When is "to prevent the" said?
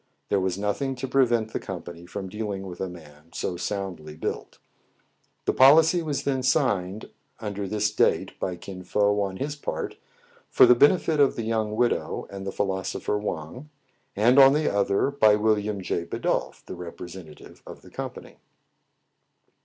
0.95-1.59